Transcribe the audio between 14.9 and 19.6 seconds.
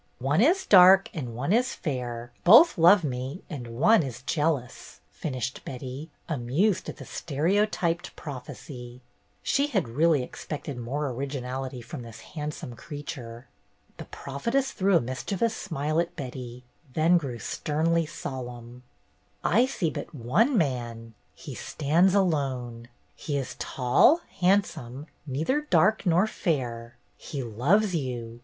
a mischievous smile at Betty, then grew sternly solemn. THE GYPSIES